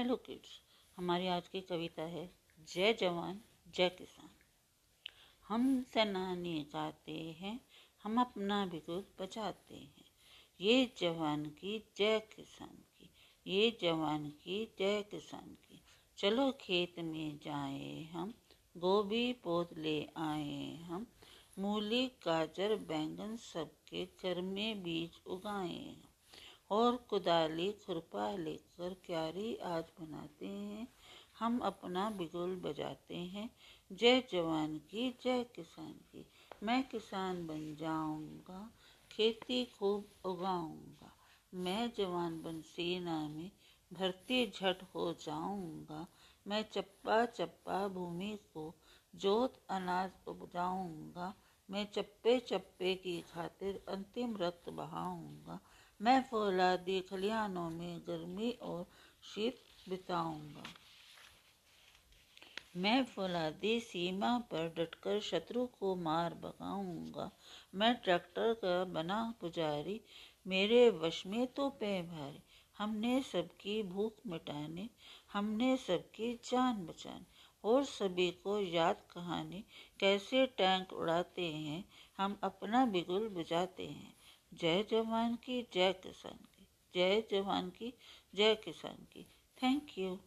[0.00, 0.60] Hello kids
[0.96, 3.40] हमारी आज की कविता है, जय जवान,
[3.74, 4.30] जय किसान।
[5.48, 7.60] हम सेनानी गाते हैं,
[8.02, 10.04] हम अपना बिगुल बचाते हैं।
[10.60, 13.10] ये जवान की, जय किसान की,
[13.46, 15.82] ये जवान की, जय किसान की।
[16.18, 18.34] चलो खेत में जाए हम,
[18.76, 21.06] गोभी पौध ले आए हम।
[21.58, 26.09] मूली, गाजर, बैंगन सबके घर में बीज उगाए हम।
[26.70, 30.88] और कुदाली खुरपा लेकर क्यारी आज बनाते हैं।
[31.38, 33.50] हम अपना बिगुल बजाते हैं।
[33.92, 36.26] जय जवान की, जय किसान की।
[36.62, 38.70] मैं किसान बन जाऊँगा,
[39.12, 41.12] खेती खूब उगाऊँगा।
[41.54, 43.50] मैं जवान बन सेना में,
[43.92, 46.06] भर्ती झट हो जाऊँगा।
[46.46, 48.74] मैं चप्पा चप्पा भूमि को,
[49.14, 51.34] जोत अनाज उपजाऊँगा।
[51.70, 55.60] मैं चप्पे चप्पे की खातिर अंतिम रक्त बहाऊँगा।
[56.02, 58.86] मैं फौलादी खलियानों में गर्मी और
[59.22, 60.62] शीत बिताऊँगा।
[62.76, 67.30] मैं फौलादी सीमा पर डटकर शत्रु को मार भगाऊँगा।
[67.74, 70.00] मैं ट्रैक्टर का बना पुजारी,
[70.46, 72.42] मेरे वश में तो पे भारी
[72.78, 74.88] हमने सबकी भूख मिटाने,
[75.32, 77.26] हमने सबकी जान बचाने,
[77.64, 79.64] और सभी को याद कहानी,
[80.00, 81.84] कैसे टैंक उड़ाते हैं,
[82.18, 84.19] हम अपना बिगुल बुझाते हैं।
[84.54, 87.94] जय जवान की जय किसान की जय जवान की
[88.34, 89.26] जय किसान की।
[89.62, 90.20] Thank you